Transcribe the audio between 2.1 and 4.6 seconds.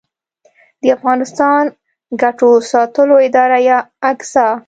ګټو ساتلو اداره یا اګسا